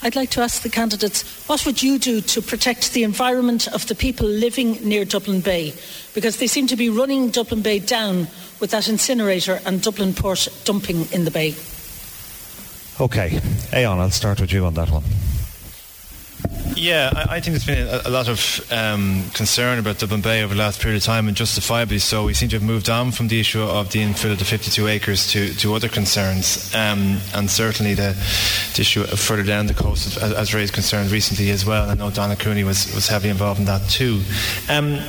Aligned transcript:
I'd 0.00 0.14
like 0.14 0.30
to 0.30 0.42
ask 0.42 0.62
the 0.62 0.68
candidates 0.68 1.24
what 1.48 1.66
would 1.66 1.82
you 1.82 1.98
do 1.98 2.20
to 2.20 2.40
protect 2.40 2.92
the 2.92 3.02
environment 3.02 3.66
of 3.68 3.86
the 3.88 3.94
people 3.94 4.28
living 4.28 4.78
near 4.88 5.04
Dublin 5.04 5.40
Bay? 5.40 5.74
Because 6.14 6.36
they 6.36 6.46
seem 6.46 6.68
to 6.68 6.76
be 6.76 6.88
running 6.88 7.30
Dublin 7.30 7.62
Bay 7.62 7.80
down 7.80 8.28
with 8.60 8.70
that 8.70 8.88
incinerator 8.88 9.60
and 9.66 9.82
Dublin 9.82 10.14
port 10.14 10.48
dumping 10.64 11.06
in 11.12 11.24
the 11.24 11.30
bay. 11.30 11.54
Okay, 13.00 13.40
Aodhán, 13.72 13.98
I'll 13.98 14.10
start 14.10 14.40
with 14.40 14.52
you 14.52 14.64
on 14.64 14.74
that 14.74 14.90
one. 14.90 15.04
Yeah, 16.78 17.10
I, 17.14 17.36
I, 17.36 17.40
think 17.40 17.54
there's 17.54 17.66
been 17.66 17.88
a, 17.88 18.08
a 18.08 18.10
lot 18.10 18.28
of 18.28 18.64
um, 18.70 19.24
concern 19.34 19.78
about 19.78 19.98
Dublin 19.98 20.20
Bay 20.20 20.42
over 20.42 20.54
the 20.54 20.60
last 20.60 20.80
period 20.80 20.98
of 20.98 21.02
time, 21.02 21.26
and 21.26 21.36
justifiably 21.36 21.98
so. 21.98 22.24
We 22.24 22.34
seem 22.34 22.48
to 22.50 22.56
have 22.56 22.62
moved 22.62 22.88
on 22.88 23.10
from 23.10 23.28
the 23.28 23.40
issue 23.40 23.62
of 23.62 23.90
the 23.90 24.00
infill 24.00 24.32
of 24.32 24.38
the 24.38 24.44
52 24.44 24.86
acres 24.86 25.30
to, 25.32 25.52
to 25.54 25.74
other 25.74 25.88
concerns, 25.88 26.72
um, 26.74 27.18
and 27.34 27.50
certainly 27.50 27.94
the, 27.94 28.16
the, 28.74 28.80
issue 28.80 29.04
further 29.04 29.42
down 29.42 29.66
the 29.66 29.74
coast 29.74 30.18
has, 30.20 30.32
has, 30.32 30.54
raised 30.54 30.72
concerns 30.72 31.10
recently 31.10 31.50
as 31.50 31.66
well. 31.66 31.90
I 31.90 31.94
know 31.94 32.10
Donna 32.10 32.36
Cooney 32.36 32.62
was, 32.62 32.94
was 32.94 33.08
heavily 33.08 33.30
involved 33.30 33.58
in 33.58 33.66
that 33.66 33.88
too. 33.90 34.22
Um, 34.68 35.00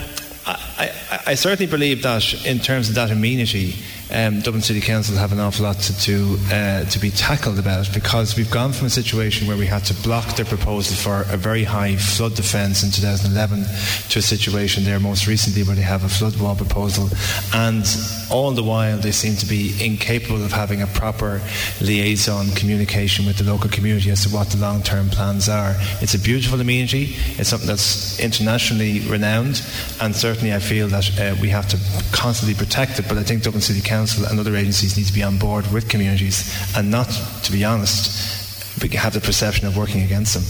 I, 0.47 0.68
I, 0.79 1.23
I, 1.27 1.35
certainly 1.35 1.69
believe 1.69 2.03
that 2.03 2.45
in 2.45 2.59
terms 2.59 2.87
of 2.87 2.95
that 2.95 3.11
amenity, 3.11 3.75
um, 4.11 4.39
Dublin 4.39 4.61
City 4.61 4.79
Council 4.79 5.17
have 5.17 5.33
an 5.33 5.39
awful 5.39 5.65
lot 5.65 5.77
to 5.77 5.99
to, 5.99 6.37
uh, 6.51 6.85
to 6.85 6.99
be 6.99 7.11
tackled 7.11 7.59
about 7.59 7.93
because 7.93 8.37
we've 8.37 8.49
gone 8.49 8.71
from 8.71 8.87
a 8.87 8.89
situation 8.89 9.45
where 9.45 9.57
we 9.57 9.65
had 9.65 9.83
to 9.85 9.93
block 9.95 10.37
their 10.37 10.45
proposal 10.45 10.95
for 10.95 11.31
a 11.33 11.37
very 11.37 11.65
high 11.65 11.97
flood 11.97 12.33
defence 12.33 12.81
in 12.81 12.91
2011 12.91 13.65
to 14.09 14.19
a 14.19 14.21
situation 14.21 14.85
there 14.85 14.99
most 15.01 15.27
recently 15.27 15.63
where 15.63 15.75
they 15.75 15.81
have 15.81 16.05
a 16.05 16.09
flood 16.09 16.39
wall 16.39 16.55
proposal, 16.55 17.09
and 17.53 17.85
all 18.31 18.51
the 18.51 18.63
while 18.63 18.97
they 18.97 19.11
seem 19.11 19.35
to 19.35 19.45
be 19.45 19.75
incapable 19.83 20.43
of 20.43 20.53
having 20.53 20.81
a 20.81 20.87
proper 20.87 21.41
liaison 21.81 22.49
communication 22.51 23.25
with 23.25 23.37
the 23.37 23.43
local 23.43 23.69
community 23.69 24.09
as 24.11 24.23
to 24.23 24.29
what 24.29 24.47
the 24.49 24.57
long-term 24.57 25.09
plans 25.09 25.49
are. 25.49 25.75
It's 26.01 26.13
a 26.13 26.19
beautiful 26.19 26.61
amenity. 26.61 27.15
It's 27.37 27.49
something 27.49 27.67
that's 27.67 28.19
internationally 28.19 29.01
renowned, 29.01 29.61
and 29.99 30.15
certainly 30.15 30.53
I 30.53 30.59
feel 30.69 30.87
that 30.87 31.09
uh, 31.19 31.35
we 31.41 31.49
have 31.49 31.67
to 31.67 31.77
constantly 32.11 32.53
protect 32.53 32.99
it. 32.99 33.05
But 33.09 33.17
I 33.17 33.23
think 33.23 33.41
Dublin 33.43 33.61
City 33.61 33.81
Council 33.81 33.99
Council 33.99 34.25
and 34.25 34.39
other 34.39 34.55
agencies 34.55 34.95
need 34.95 35.07
to 35.07 35.13
be 35.13 35.23
on 35.23 35.37
board 35.37 35.65
with 35.73 35.89
communities 35.89 36.37
and 36.77 36.89
not, 36.89 37.09
to 37.43 37.51
be 37.51 37.65
honest, 37.65 38.81
have 38.97 39.13
the 39.13 39.19
perception 39.19 39.67
of 39.67 39.75
working 39.75 40.03
against 40.03 40.33
them. 40.35 40.45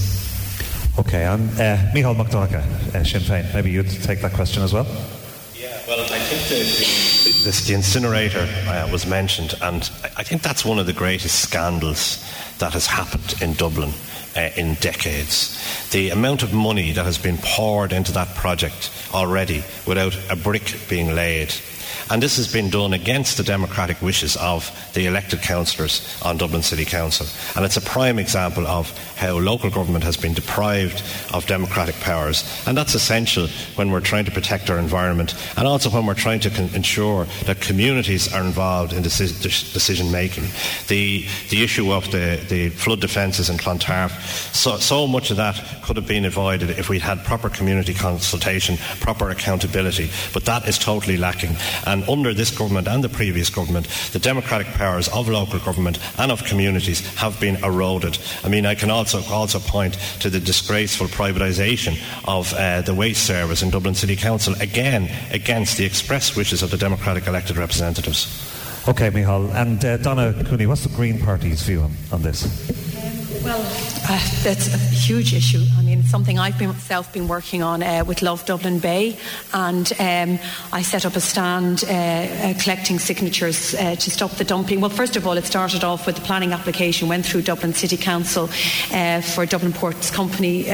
Okay, 0.99 1.25
I'm 1.25 1.49
uh, 1.49 1.93
Micheál 1.93 2.15
McDonagh, 2.15 2.53
uh, 2.53 3.03
Sinn 3.03 3.21
Féin. 3.21 3.51
Maybe 3.53 3.71
you'd 3.71 3.89
take 3.89 4.21
that 4.21 4.33
question 4.33 4.61
as 4.61 4.73
well. 4.73 4.85
Yeah, 5.55 5.81
well, 5.87 6.01
I 6.01 6.19
think 6.19 6.41
the, 6.47 7.49
the, 7.49 7.65
the 7.67 7.73
incinerator 7.73 8.45
uh, 8.67 8.89
was 8.91 9.07
mentioned, 9.07 9.55
and 9.61 9.89
I 10.17 10.23
think 10.23 10.41
that's 10.41 10.63
one 10.63 10.77
of 10.77 10.85
the 10.85 10.93
greatest 10.93 11.39
scandals 11.39 12.23
that 12.59 12.73
has 12.73 12.85
happened 12.85 13.35
in 13.41 13.53
Dublin 13.53 13.93
uh, 14.39 14.49
in 14.55 14.75
decades. 14.75 15.89
The 15.91 16.11
amount 16.11 16.43
of 16.43 16.53
money 16.53 16.91
that 16.93 17.05
has 17.05 17.17
been 17.17 17.37
poured 17.37 17.91
into 17.91 18.13
that 18.13 18.35
project 18.35 18.89
already 19.13 19.63
without 19.85 20.17
a 20.29 20.35
brick 20.35 20.75
being 20.87 21.13
laid 21.13 21.53
and 22.09 22.23
this 22.23 22.37
has 22.37 22.51
been 22.51 22.69
done 22.69 22.93
against 22.93 23.37
the 23.37 23.43
democratic 23.43 24.01
wishes 24.01 24.35
of 24.37 24.69
the 24.93 25.05
elected 25.05 25.41
councillors 25.41 26.19
on 26.23 26.37
Dublin 26.37 26.63
City 26.63 26.85
Council. 26.85 27.27
And 27.55 27.65
it's 27.65 27.77
a 27.77 27.81
prime 27.81 28.17
example 28.17 28.65
of 28.65 28.89
how 29.15 29.37
local 29.37 29.69
government 29.69 30.03
has 30.03 30.17
been 30.17 30.33
deprived 30.33 31.03
of 31.33 31.45
democratic 31.45 31.95
powers. 31.95 32.43
And 32.65 32.77
that's 32.77 32.95
essential 32.95 33.47
when 33.75 33.91
we're 33.91 33.99
trying 33.99 34.25
to 34.25 34.31
protect 34.31 34.69
our 34.69 34.79
environment 34.79 35.35
and 35.57 35.67
also 35.67 35.89
when 35.89 36.05
we're 36.05 36.13
trying 36.15 36.39
to 36.41 36.49
con- 36.49 36.69
ensure 36.73 37.25
that 37.45 37.61
communities 37.61 38.33
are 38.33 38.43
involved 38.43 38.93
in 38.93 39.03
deci- 39.03 39.73
decision 39.73 40.11
making. 40.11 40.45
The, 40.87 41.25
the 41.49 41.63
issue 41.63 41.91
of 41.91 42.09
the, 42.11 42.43
the 42.49 42.69
flood 42.69 43.01
defences 43.01 43.49
in 43.49 43.57
Clontarf, 43.57 44.11
so, 44.53 44.77
so 44.77 45.05
much 45.05 45.31
of 45.31 45.37
that 45.37 45.63
could 45.83 45.95
have 45.95 46.07
been 46.07 46.25
avoided 46.25 46.71
if 46.71 46.89
we'd 46.89 47.01
had 47.01 47.23
proper 47.23 47.49
community 47.49 47.93
consultation, 47.93 48.77
proper 48.99 49.29
accountability. 49.29 50.09
But 50.33 50.45
that 50.45 50.67
is 50.67 50.77
totally 50.77 51.17
lacking. 51.17 51.55
And 51.85 51.98
under 52.03 52.33
this 52.33 52.55
government 52.55 52.87
and 52.87 53.03
the 53.03 53.09
previous 53.09 53.49
government, 53.49 53.87
the 54.11 54.19
democratic 54.19 54.67
powers 54.67 55.07
of 55.09 55.27
local 55.27 55.59
government 55.59 55.99
and 56.19 56.31
of 56.31 56.43
communities 56.43 57.01
have 57.15 57.39
been 57.39 57.55
eroded. 57.63 58.17
I 58.43 58.49
mean, 58.49 58.65
I 58.65 58.75
can 58.75 58.91
also, 58.91 59.21
also 59.31 59.59
point 59.59 59.95
to 60.19 60.29
the 60.29 60.39
disgraceful 60.39 61.07
privatisation 61.07 61.97
of 62.27 62.53
uh, 62.53 62.81
the 62.81 62.93
waste 62.93 63.25
service 63.25 63.61
in 63.61 63.69
Dublin 63.69 63.95
City 63.95 64.15
Council, 64.15 64.53
again 64.61 65.09
against 65.31 65.77
the 65.77 65.85
express 65.85 66.35
wishes 66.35 66.63
of 66.63 66.71
the 66.71 66.77
democratic 66.77 67.27
elected 67.27 67.57
representatives. 67.57 68.27
Okay, 68.87 69.11
Micheál. 69.11 69.53
And 69.53 69.83
uh, 69.83 69.97
Donna 69.97 70.33
Cooney, 70.45 70.65
what's 70.65 70.83
the 70.83 70.95
Green 70.95 71.19
Party's 71.19 71.61
view 71.63 71.81
on, 71.81 71.91
on 72.11 72.21
this? 72.21 72.88
Well, 73.43 73.61
uh, 73.61 74.19
that's 74.43 74.73
a 74.73 74.77
huge 74.77 75.33
issue. 75.33 75.63
I 75.77 75.81
mean, 75.81 75.99
it's 75.99 76.09
something 76.09 76.37
I've 76.37 76.59
been, 76.59 76.69
myself 76.69 77.13
been 77.13 77.29
working 77.29 77.63
on 77.63 77.81
uh, 77.81 78.03
with 78.05 78.21
Love 78.21 78.45
Dublin 78.45 78.79
Bay, 78.79 79.17
and 79.53 79.89
um, 79.97 80.39
I 80.73 80.81
set 80.81 81.05
up 81.05 81.15
a 81.15 81.21
stand 81.21 81.85
uh, 81.87 81.93
uh 81.93 82.53
collecting 82.59 82.99
signatures 82.99 83.73
uh, 83.75 83.95
to 83.95 84.11
stop 84.11 84.31
the 84.31 84.43
dumping. 84.43 84.81
Well, 84.81 84.89
first 84.89 85.15
of 85.15 85.25
all, 85.25 85.37
it 85.37 85.45
started 85.45 85.85
off 85.85 86.05
with 86.05 86.17
the 86.17 86.21
planning 86.21 86.51
application, 86.51 87.07
went 87.07 87.25
through 87.25 87.43
Dublin 87.43 87.73
City 87.73 87.95
Council 87.95 88.49
uh, 88.91 89.21
for 89.21 89.45
Dublin 89.45 89.71
Ports 89.71 90.11
Company 90.11 90.65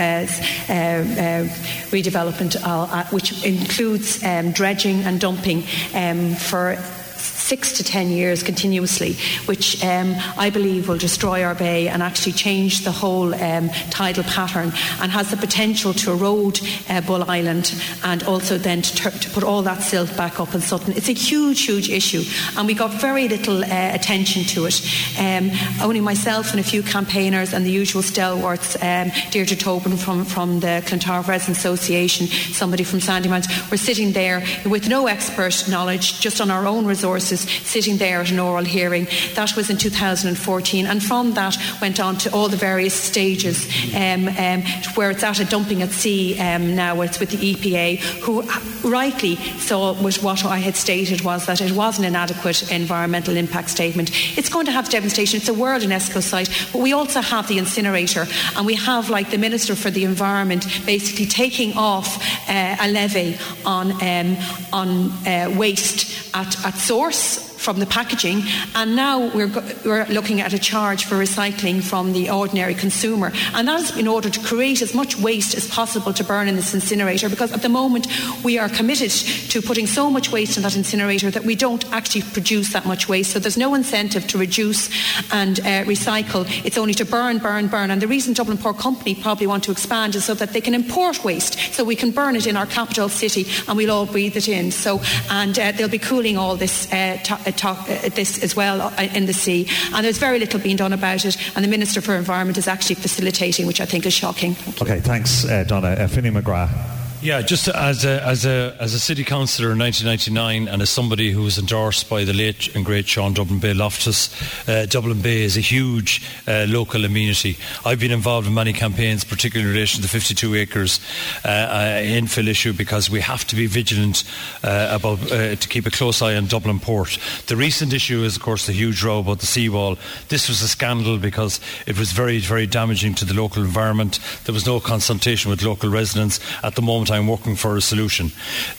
redevelopment, 1.91 3.13
which 3.13 3.45
includes 3.45 4.23
um, 4.23 4.51
dredging 4.51 5.03
and 5.03 5.19
dumping 5.19 5.63
um, 5.93 6.33
for 6.33 6.77
six 7.25 7.73
to 7.77 7.83
ten 7.83 8.09
years 8.09 8.43
continuously, 8.43 9.13
which 9.45 9.83
um, 9.83 10.15
I 10.37 10.49
believe 10.49 10.87
will 10.87 10.97
destroy 10.97 11.43
our 11.43 11.55
bay 11.55 11.87
and 11.87 12.01
actually 12.03 12.33
change 12.33 12.83
the 12.83 12.91
whole 12.91 13.33
um, 13.35 13.69
tidal 13.89 14.23
pattern 14.23 14.71
and 15.01 15.11
has 15.11 15.31
the 15.31 15.37
potential 15.37 15.93
to 15.93 16.11
erode 16.11 16.59
uh, 16.89 17.01
Bull 17.01 17.23
Island 17.29 17.73
and 18.03 18.23
also 18.23 18.57
then 18.57 18.81
to, 18.81 18.95
ter- 18.95 19.09
to, 19.11 19.29
put 19.31 19.43
all 19.43 19.61
that 19.63 19.81
silt 19.81 20.15
back 20.15 20.39
up 20.39 20.53
in 20.53 20.61
Sutton. 20.61 20.93
It's 20.93 21.09
a 21.09 21.13
huge, 21.13 21.65
huge 21.65 21.89
issue, 21.89 22.23
and 22.57 22.67
we 22.67 22.73
got 22.73 22.91
very 23.01 23.27
little 23.27 23.63
uh, 23.63 23.93
attention 23.93 24.43
to 24.43 24.65
it. 24.65 24.81
Um, 25.19 25.51
only 25.81 26.01
myself 26.01 26.51
and 26.51 26.59
a 26.59 26.63
few 26.63 26.83
campaigners 26.83 27.53
and 27.53 27.65
the 27.65 27.71
usual 27.71 28.01
stalwarts, 28.01 28.75
um, 28.81 29.11
Deirdre 29.31 29.57
Tobin 29.57 29.97
from, 29.97 30.25
from 30.25 30.59
the 30.59 30.83
Clontarf 30.85 31.27
Residents 31.27 31.59
Association, 31.59 32.27
somebody 32.27 32.83
from 32.83 32.99
Sandymount, 32.99 33.71
were 33.71 33.77
sitting 33.77 34.11
there 34.13 34.43
with 34.65 34.87
no 34.87 35.07
expert 35.07 35.67
knowledge, 35.67 36.19
just 36.19 36.39
on 36.39 36.51
our 36.51 36.65
own 36.67 36.85
resources 36.85 37.14
sitting 37.23 37.97
there 37.97 38.21
at 38.21 38.31
an 38.31 38.39
oral 38.39 38.65
hearing. 38.65 39.07
That 39.35 39.55
was 39.55 39.69
in 39.69 39.77
2014, 39.77 40.85
and 40.85 41.03
from 41.03 41.33
that 41.33 41.57
went 41.81 41.99
on 41.99 42.17
to 42.17 42.33
all 42.33 42.49
the 42.49 42.57
various 42.57 42.93
stages 42.93 43.65
um, 43.95 44.27
um, 44.27 44.61
where 44.95 45.11
it's 45.11 45.23
at 45.23 45.39
a 45.39 45.45
dumping 45.45 45.81
at 45.81 45.91
sea 45.91 46.39
um, 46.39 46.75
now. 46.75 47.01
It's 47.01 47.19
with 47.19 47.29
the 47.29 47.53
EPA, 47.53 47.99
who 48.21 48.43
rightly 48.89 49.35
saw 49.35 49.93
was 50.01 50.21
what 50.21 50.45
I 50.45 50.57
had 50.57 50.75
stated 50.75 51.21
was 51.21 51.45
that 51.45 51.61
it 51.61 51.71
wasn't 51.71 52.07
an 52.07 52.15
inadequate 52.15 52.71
environmental 52.71 53.35
impact 53.37 53.69
statement. 53.69 54.11
It's 54.37 54.49
going 54.49 54.65
to 54.65 54.71
have 54.71 54.89
devastation. 54.89 55.37
It's 55.37 55.49
a 55.49 55.53
world 55.53 55.81
UNESCO 55.81 56.21
site, 56.21 56.49
but 56.71 56.81
we 56.81 56.93
also 56.93 57.21
have 57.21 57.47
the 57.47 57.57
incinerator, 57.57 58.25
and 58.55 58.65
we 58.65 58.75
have, 58.75 59.09
like 59.09 59.29
the 59.29 59.37
Minister 59.37 59.75
for 59.75 59.89
the 59.89 60.03
Environment, 60.03 60.65
basically 60.85 61.25
taking 61.25 61.73
off 61.73 62.34
a 62.47 62.87
levy 62.91 63.37
on 63.65 63.91
um, 63.91 64.37
on 64.71 65.09
uh, 65.27 65.53
waste 65.57 66.33
at, 66.33 66.65
at 66.65 66.75
source 66.75 67.54
from 67.65 67.79
the 67.79 67.85
packaging, 67.87 68.43
and 68.75 68.95
now 68.95 69.17
we're, 69.33 69.49
we're 69.83 70.05
looking 70.05 70.39
at 70.39 70.53
a 70.53 70.59
charge 70.59 71.05
for 71.05 71.15
recycling 71.15 71.81
from 71.81 72.13
the 72.13 72.29
ordinary 72.29 72.75
consumer. 72.75 73.31
And 73.55 73.67
that 73.67 73.79
is 73.79 73.97
in 73.97 74.07
order 74.07 74.29
to 74.29 74.39
create 74.41 74.83
as 74.83 74.93
much 74.93 75.17
waste 75.17 75.55
as 75.55 75.67
possible 75.67 76.13
to 76.13 76.23
burn 76.23 76.47
in 76.47 76.55
this 76.55 76.75
incinerator, 76.75 77.27
because 77.27 77.51
at 77.51 77.63
the 77.63 77.69
moment 77.69 78.05
we 78.43 78.59
are 78.59 78.69
committed 78.69 79.09
to 79.49 79.63
putting 79.63 79.87
so 79.87 80.11
much 80.11 80.31
waste 80.31 80.57
in 80.57 80.63
that 80.63 80.75
incinerator 80.75 81.31
that 81.31 81.43
we 81.43 81.55
don't 81.55 81.91
actually 81.91 82.21
produce 82.21 82.71
that 82.73 82.85
much 82.85 83.09
waste. 83.09 83.31
So 83.31 83.39
there's 83.39 83.57
no 83.57 83.73
incentive 83.73 84.27
to 84.27 84.37
reduce 84.37 84.89
and 85.33 85.59
uh, 85.61 85.85
recycle. 85.85 86.45
It's 86.63 86.77
only 86.77 86.93
to 86.93 87.05
burn, 87.05 87.39
burn, 87.39 87.67
burn. 87.67 87.89
And 87.89 87.99
the 87.99 88.07
reason 88.07 88.33
Dublin 88.33 88.59
Port 88.59 88.77
Company 88.77 89.15
probably 89.15 89.47
want 89.47 89.63
to 89.63 89.71
expand 89.71 90.13
is 90.13 90.23
so 90.25 90.35
that 90.35 90.53
they 90.53 90.61
can 90.61 90.75
import 90.75 91.23
waste, 91.23 91.57
so 91.73 91.83
we 91.83 91.95
can 91.95 92.11
burn 92.11 92.35
it 92.35 92.45
in 92.45 92.57
our 92.57 92.67
capital 92.67 93.09
city 93.09 93.47
and 93.67 93.75
we'll 93.75 93.91
all 93.91 94.05
breathe 94.05 94.37
it 94.37 94.47
in. 94.47 94.69
So, 94.71 95.01
and 95.31 95.57
uh, 95.57 95.71
they'll 95.71 95.89
be 95.89 95.97
cooling 95.97 96.37
all 96.37 96.55
this. 96.55 96.85
Uh, 96.93 97.17
t- 97.23 97.51
talk, 97.55 97.89
uh, 97.89 98.09
this 98.09 98.43
as 98.43 98.55
well 98.55 98.81
uh, 98.81 99.07
in 99.13 99.25
the 99.25 99.33
sea. 99.33 99.67
And 99.93 100.05
there's 100.05 100.17
very 100.17 100.39
little 100.39 100.59
being 100.59 100.77
done 100.77 100.93
about 100.93 101.25
it. 101.25 101.37
And 101.55 101.63
the 101.63 101.69
Minister 101.69 102.01
for 102.01 102.15
Environment 102.15 102.57
is 102.57 102.67
actually 102.67 102.95
facilitating, 102.95 103.67
which 103.67 103.81
I 103.81 103.85
think 103.85 104.05
is 104.05 104.13
shocking. 104.13 104.55
Thank 104.55 104.81
okay, 104.81 104.99
thanks, 104.99 105.45
uh, 105.45 105.63
Donna. 105.63 105.89
Uh, 105.89 106.07
Finny 106.07 106.29
McGrath. 106.29 107.04
Yeah, 107.25 107.41
just 107.41 107.67
as 107.67 108.05
a, 108.05 108.23
as 108.23 108.45
a, 108.45 108.77
as 108.79 108.93
a 108.93 108.99
city 108.99 109.23
councillor 109.23 109.71
in 109.71 109.79
1999 109.79 110.71
and 110.71 110.79
as 110.79 110.91
somebody 110.91 111.31
who 111.31 111.41
was 111.41 111.57
endorsed 111.57 112.07
by 112.07 112.23
the 112.23 112.33
late 112.33 112.75
and 112.75 112.85
great 112.85 113.07
Sean 113.07 113.33
Dublin 113.33 113.57
Bay 113.57 113.73
Loftus, 113.73 114.29
uh, 114.69 114.85
Dublin 114.87 115.23
Bay 115.23 115.41
is 115.41 115.57
a 115.57 115.59
huge 115.59 116.23
uh, 116.47 116.67
local 116.69 117.03
amenity. 117.03 117.57
I've 117.83 117.99
been 117.99 118.11
involved 118.11 118.45
in 118.45 118.53
many 118.53 118.73
campaigns, 118.73 119.23
particularly 119.23 119.67
in 119.67 119.73
relation 119.73 119.97
to 119.97 120.01
the 120.03 120.07
52 120.07 120.53
acres 120.53 120.99
uh, 121.43 121.47
uh, 121.47 122.01
infill 122.03 122.47
issue, 122.47 122.73
because 122.73 123.09
we 123.09 123.21
have 123.21 123.43
to 123.45 123.55
be 123.55 123.65
vigilant 123.65 124.23
uh, 124.63 124.89
about 124.91 125.19
uh, 125.31 125.55
to 125.55 125.67
keep 125.67 125.87
a 125.87 125.91
close 125.91 126.21
eye 126.21 126.35
on 126.35 126.45
Dublin 126.45 126.79
Port. 126.79 127.17
The 127.47 127.55
recent 127.55 127.91
issue 127.91 128.21
is, 128.21 128.35
of 128.35 128.43
course, 128.43 128.67
the 128.67 128.73
huge 128.73 129.03
row 129.03 129.17
about 129.17 129.39
the 129.39 129.47
seawall. 129.47 129.97
This 130.29 130.47
was 130.47 130.61
a 130.61 130.67
scandal 130.67 131.17
because 131.17 131.59
it 131.87 131.97
was 131.97 132.11
very, 132.11 132.37
very 132.37 132.67
damaging 132.67 133.15
to 133.15 133.25
the 133.25 133.33
local 133.33 133.63
environment. 133.63 134.19
There 134.43 134.53
was 134.53 134.67
no 134.67 134.79
consultation 134.79 135.49
with 135.49 135.63
local 135.63 135.89
residents. 135.89 136.39
At 136.63 136.75
the 136.75 136.83
moment, 136.83 137.14
I'm 137.15 137.27
working 137.27 137.55
for 137.55 137.75
a 137.75 137.81
solution. 137.81 138.27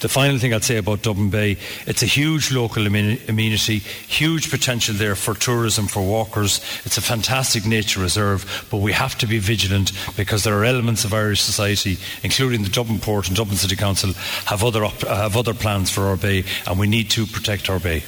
The 0.01 0.09
final 0.09 0.39
thing 0.39 0.55
I'd 0.55 0.65
say 0.65 0.77
about 0.77 1.03
Dublin 1.03 1.31
Bay, 1.31 1.59
it's 1.87 2.03
a 2.03 2.07
huge 2.07 2.53
local 2.53 2.87
amenity, 2.87 3.79
huge 3.79 4.51
potential 4.51 4.95
there 4.95 5.17
for 5.17 5.35
tourism, 5.35 5.87
for 5.87 6.03
walkers. 6.03 6.61
It's 6.85 6.99
a 6.99 7.03
fantastic 7.03 7.67
nature 7.67 8.01
reserve, 8.01 8.67
but 8.71 8.79
we 8.79 8.93
have 8.93 9.17
to 9.19 9.27
be 9.27 9.39
vigilant 9.39 9.93
because 10.17 10.45
there 10.45 10.57
are 10.59 10.65
elements 10.65 11.05
of 11.05 11.13
Irish 11.13 11.41
society, 11.41 11.99
including 12.23 12.63
the 12.63 12.69
Dublin 12.69 12.99
Port 12.99 13.29
and 13.29 13.37
Dublin 13.37 13.57
City 13.57 13.77
Council, 13.77 14.13
have 14.47 14.63
other, 14.63 14.85
op- 14.85 15.01
have 15.03 15.37
other 15.37 15.55
plans 15.55 15.91
for 15.91 16.05
our 16.05 16.17
bay, 16.17 16.45
and 16.67 16.79
we 16.79 16.87
need 16.87 17.11
to 17.11 17.27
protect 17.27 17.71
our 17.71 17.81
bay. 17.81 18.05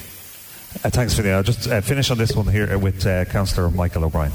Uh, 0.84 0.90
thanks, 0.90 1.14
Vinny. 1.14 1.30
I'll 1.30 1.42
just 1.42 1.66
uh, 1.66 1.80
finish 1.80 2.10
on 2.10 2.18
this 2.18 2.36
one 2.36 2.46
here 2.46 2.78
with 2.78 3.06
uh, 3.06 3.24
Councillor 3.24 3.70
Michael 3.70 4.04
O'Brien. 4.04 4.32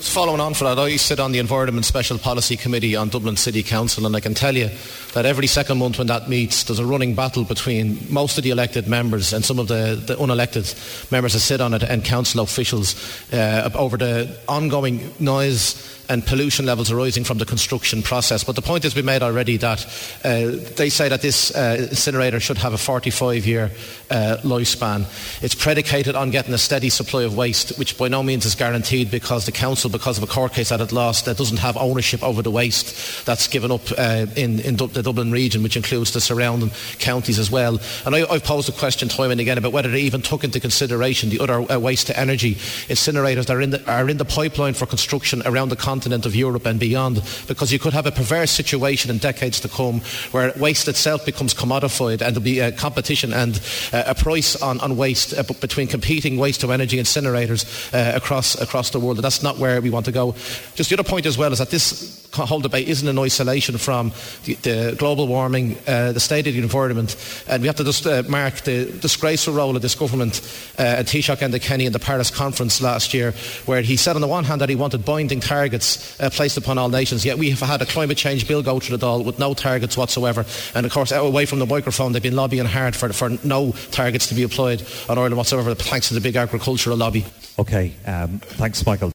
Following 0.00 0.40
on 0.40 0.54
from 0.54 0.64
that, 0.68 0.78
I 0.78 0.96
sit 0.96 1.20
on 1.20 1.32
the 1.32 1.38
Environment 1.40 1.84
Special 1.84 2.18
Policy 2.18 2.56
Committee 2.56 2.96
on 2.96 3.10
Dublin 3.10 3.36
City 3.36 3.62
Council, 3.62 4.06
and 4.06 4.16
I 4.16 4.20
can 4.20 4.32
tell 4.32 4.56
you 4.56 4.70
that 5.12 5.26
every 5.26 5.46
second 5.46 5.76
month 5.76 5.98
when 5.98 6.06
that 6.06 6.26
meets, 6.26 6.64
there's 6.64 6.78
a 6.78 6.86
running 6.86 7.14
battle 7.14 7.44
between 7.44 7.98
most 8.08 8.38
of 8.38 8.44
the 8.44 8.50
elected 8.50 8.88
members 8.88 9.34
and 9.34 9.44
some 9.44 9.58
of 9.58 9.68
the, 9.68 10.02
the 10.06 10.16
unelected 10.16 11.12
members 11.12 11.34
that 11.34 11.40
sit 11.40 11.60
on 11.60 11.74
it 11.74 11.82
and 11.82 12.02
council 12.02 12.40
officials 12.40 12.96
uh, 13.30 13.70
over 13.74 13.98
the 13.98 14.38
ongoing 14.48 15.12
noise 15.20 15.74
and 16.10 16.26
pollution 16.26 16.66
levels 16.66 16.90
arising 16.90 17.22
from 17.22 17.38
the 17.38 17.46
construction 17.46 18.02
process. 18.02 18.42
But 18.42 18.56
the 18.56 18.62
point 18.62 18.82
has 18.82 18.92
been 18.92 19.04
made 19.04 19.22
already 19.22 19.56
that 19.58 19.86
uh, 20.24 20.50
they 20.76 20.90
say 20.90 21.08
that 21.08 21.22
this 21.22 21.54
uh, 21.54 21.86
incinerator 21.88 22.40
should 22.40 22.58
have 22.58 22.74
a 22.74 22.78
45 22.78 23.46
year 23.46 23.70
uh, 24.10 24.38
lifespan. 24.42 25.06
It's 25.40 25.54
predicated 25.54 26.16
on 26.16 26.30
getting 26.30 26.52
a 26.52 26.58
steady 26.58 26.90
supply 26.90 27.22
of 27.22 27.36
waste, 27.36 27.78
which 27.78 27.96
by 27.96 28.08
no 28.08 28.24
means 28.24 28.44
is 28.44 28.56
guaranteed 28.56 29.08
because 29.10 29.46
the 29.46 29.52
council, 29.52 29.88
because 29.88 30.18
of 30.18 30.24
a 30.24 30.26
court 30.26 30.52
case 30.52 30.70
that 30.70 30.80
it 30.80 30.90
lost, 30.90 31.26
that 31.26 31.36
doesn't 31.36 31.58
have 31.58 31.76
ownership 31.76 32.24
over 32.24 32.42
the 32.42 32.50
waste 32.50 33.24
that's 33.24 33.46
given 33.46 33.70
up 33.70 33.82
uh, 33.96 34.26
in, 34.34 34.58
in 34.60 34.76
the 34.76 35.02
Dublin 35.02 35.30
region, 35.30 35.62
which 35.62 35.76
includes 35.76 36.12
the 36.12 36.20
surrounding 36.20 36.70
counties 36.98 37.38
as 37.38 37.52
well. 37.52 37.78
And 38.04 38.16
I, 38.16 38.32
have 38.32 38.42
posed 38.42 38.66
the 38.66 38.72
question 38.72 39.08
time 39.08 39.30
and 39.30 39.40
again 39.40 39.58
about 39.58 39.72
whether 39.72 39.88
they 39.88 40.00
even 40.00 40.22
took 40.22 40.42
into 40.42 40.58
consideration 40.58 41.30
the 41.30 41.38
other 41.38 41.70
uh, 41.70 41.78
waste 41.78 42.08
to 42.08 42.18
energy 42.18 42.56
incinerators 42.90 43.46
that 43.46 43.56
are 43.56 43.60
in, 43.60 43.70
the, 43.70 43.90
are 43.90 44.08
in 44.08 44.16
the 44.16 44.24
pipeline 44.24 44.74
for 44.74 44.86
construction 44.86 45.40
around 45.46 45.68
the 45.68 45.76
continent 45.76 45.99
continent 46.00 46.24
of 46.24 46.34
Europe 46.34 46.64
and 46.64 46.80
beyond, 46.80 47.22
because 47.46 47.70
you 47.70 47.78
could 47.78 47.92
have 47.92 48.06
a 48.06 48.10
perverse 48.10 48.50
situation 48.50 49.10
in 49.10 49.18
decades 49.18 49.60
to 49.60 49.68
come 49.68 50.00
where 50.30 50.50
waste 50.56 50.88
itself 50.88 51.26
becomes 51.26 51.52
commodified 51.52 52.22
and 52.22 52.34
there'll 52.34 52.40
be 52.40 52.58
a 52.58 52.72
competition 52.72 53.34
and 53.34 53.60
uh, 53.92 54.04
a 54.06 54.14
price 54.14 54.56
on, 54.62 54.80
on 54.80 54.96
waste 54.96 55.34
uh, 55.36 55.42
between 55.60 55.86
competing 55.86 56.38
waste 56.38 56.62
to 56.62 56.72
energy 56.72 56.96
incinerators 56.96 57.66
uh, 57.92 58.16
across, 58.16 58.58
across 58.62 58.88
the 58.90 58.98
world. 58.98 59.18
And 59.18 59.24
that's 59.24 59.42
not 59.42 59.58
where 59.58 59.82
we 59.82 59.90
want 59.90 60.06
to 60.06 60.12
go. 60.12 60.32
Just 60.74 60.88
the 60.88 60.96
other 60.96 61.08
point 61.08 61.26
as 61.26 61.36
well 61.36 61.52
is 61.52 61.58
that 61.58 61.68
this 61.68 62.19
whole 62.32 62.60
debate 62.60 62.88
isn't 62.88 63.06
in 63.06 63.18
isolation 63.18 63.78
from 63.78 64.12
the, 64.44 64.54
the 64.54 64.94
global 64.98 65.26
warming, 65.26 65.76
uh, 65.86 66.12
the 66.12 66.20
state 66.20 66.46
of 66.46 66.54
the 66.54 66.60
environment, 66.60 67.16
and 67.48 67.62
we 67.62 67.66
have 67.66 67.76
to 67.76 67.84
just 67.84 68.06
uh, 68.06 68.22
mark 68.28 68.54
the 68.62 68.84
disgraceful 69.00 69.54
role 69.54 69.76
of 69.76 69.82
this 69.82 69.94
government 69.94 70.40
uh, 70.78 70.82
and 70.82 71.06
Taoiseach 71.06 71.38
Enda 71.38 71.60
Kenny 71.60 71.86
in 71.86 71.92
the 71.92 71.98
Paris 71.98 72.30
conference 72.30 72.80
last 72.80 73.14
year, 73.14 73.32
where 73.66 73.82
he 73.82 73.96
said 73.96 74.16
on 74.16 74.22
the 74.22 74.28
one 74.28 74.44
hand 74.44 74.60
that 74.60 74.68
he 74.68 74.76
wanted 74.76 75.04
binding 75.04 75.40
targets 75.40 76.20
uh, 76.20 76.30
placed 76.30 76.56
upon 76.56 76.78
all 76.78 76.88
nations, 76.88 77.24
yet 77.24 77.38
we 77.38 77.50
have 77.50 77.60
had 77.60 77.82
a 77.82 77.86
climate 77.86 78.16
change 78.16 78.46
bill 78.46 78.62
go 78.62 78.78
through 78.80 78.96
the 78.96 79.06
Dáil 79.06 79.24
with 79.24 79.38
no 79.38 79.54
targets 79.54 79.96
whatsoever, 79.96 80.44
and 80.74 80.86
of 80.86 80.92
course, 80.92 81.12
away 81.12 81.46
from 81.46 81.58
the 81.58 81.66
microphone, 81.66 82.12
they've 82.12 82.22
been 82.22 82.36
lobbying 82.36 82.66
hard 82.66 82.94
for, 82.94 83.12
for 83.12 83.30
no 83.44 83.72
targets 83.90 84.26
to 84.28 84.34
be 84.34 84.42
applied 84.42 84.82
on 85.08 85.18
Ireland 85.18 85.36
whatsoever, 85.36 85.74
thanks 85.74 86.08
to 86.08 86.14
the 86.14 86.20
big 86.20 86.36
agricultural 86.36 86.96
lobby. 86.96 87.24
Okay, 87.58 87.92
um, 88.06 88.38
thanks, 88.38 88.84
Michael. 88.86 89.08